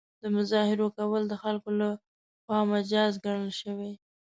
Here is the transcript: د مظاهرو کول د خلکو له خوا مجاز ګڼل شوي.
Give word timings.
د 0.21 0.23
مظاهرو 0.35 0.87
کول 0.97 1.23
د 1.27 1.33
خلکو 1.43 1.69
له 1.79 1.89
خوا 2.43 2.59
مجاز 2.73 3.11
ګڼل 3.25 3.51
شوي. 3.61 3.91